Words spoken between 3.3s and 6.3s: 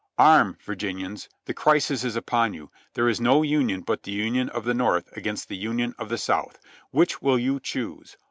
Union but the Union of the North against the Union of the